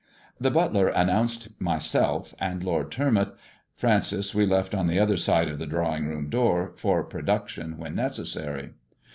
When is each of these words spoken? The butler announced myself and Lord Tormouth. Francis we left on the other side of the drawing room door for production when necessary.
The 0.39 0.49
butler 0.49 0.87
announced 0.87 1.49
myself 1.61 2.33
and 2.39 2.63
Lord 2.63 2.89
Tormouth. 2.89 3.35
Francis 3.75 4.33
we 4.33 4.47
left 4.47 4.73
on 4.73 4.87
the 4.87 4.97
other 4.97 5.15
side 5.15 5.47
of 5.47 5.59
the 5.59 5.67
drawing 5.67 6.07
room 6.07 6.27
door 6.27 6.73
for 6.75 7.03
production 7.03 7.77
when 7.77 7.93
necessary. 7.93 8.71